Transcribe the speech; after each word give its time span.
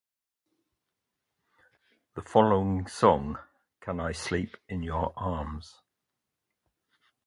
The 2.15 2.23
following 2.23 2.87
song, 2.87 3.37
Can 3.81 3.99
I 3.99 4.13
Sleep 4.13 4.57
in 4.67 4.81
Your 4.81 5.13
Arms? 5.15 5.75